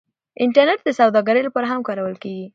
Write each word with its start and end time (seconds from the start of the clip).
انټرنیټ 0.43 0.79
د 0.85 0.89
سوداګرۍ 0.99 1.41
لپاره 1.45 1.67
هم 1.69 1.81
کارول 1.87 2.15
کیږي. 2.23 2.47